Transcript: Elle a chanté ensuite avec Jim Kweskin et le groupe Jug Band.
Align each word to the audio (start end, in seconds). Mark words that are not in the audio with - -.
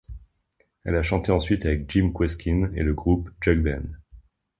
Elle 0.83 0.95
a 0.95 1.03
chanté 1.03 1.31
ensuite 1.31 1.63
avec 1.67 1.87
Jim 1.91 2.09
Kweskin 2.11 2.71
et 2.73 2.81
le 2.81 2.95
groupe 2.95 3.29
Jug 3.39 3.61
Band. 3.63 3.87